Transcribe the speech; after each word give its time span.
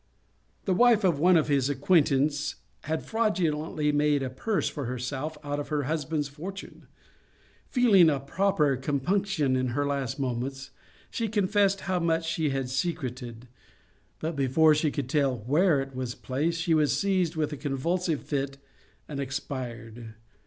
The 0.65 0.73
wife 0.73 1.03
of 1.03 1.19
one 1.19 1.37
of 1.37 1.47
his 1.47 1.69
acquaintance 1.69 2.55
had 2.85 3.03
fraudulently 3.05 3.91
made 3.91 4.23
a 4.23 4.31
purse 4.31 4.67
for 4.67 4.85
herself 4.85 5.37
out 5.43 5.59
of 5.59 5.67
her 5.67 5.83
husband's 5.83 6.27
fortune. 6.27 6.87
Feeling 7.67 8.09
a 8.09 8.19
proper 8.19 8.75
compunction 8.77 9.55
in 9.55 9.67
her 9.67 9.85
last 9.85 10.17
moments, 10.17 10.71
she 11.11 11.27
confessed 11.27 11.81
how 11.81 11.99
much 11.99 12.25
she 12.25 12.49
had 12.49 12.67
secreted; 12.71 13.47
but 14.17 14.35
before 14.35 14.73
she 14.73 14.89
could 14.89 15.07
tell 15.07 15.37
where 15.37 15.79
it 15.83 15.93
was 15.93 16.15
placed, 16.15 16.59
she 16.63 16.73
was 16.73 16.97
seized 16.99 17.35
with 17.35 17.53
a 17.53 17.55
convulsive 17.57 18.21
fit 18.23 18.57
and 19.07 19.19
expired. 19.19 20.15